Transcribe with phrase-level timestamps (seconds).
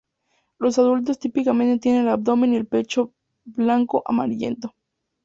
[0.57, 3.13] Los adultos típicamente tienen el abdomen y el pecho
[3.45, 4.73] blanco amarillento.